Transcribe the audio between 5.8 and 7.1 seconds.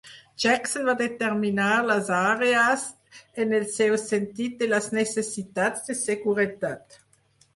de seguretat.